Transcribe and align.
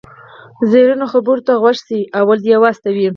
زرینو 0.71 1.05
خبرو 1.13 1.45
ته 1.47 1.53
غوږ 1.61 1.77
شئ، 1.85 1.99
لومړی 2.17 2.41
دې 2.43 2.55
و 2.59 2.63
استوئ. 2.71 3.07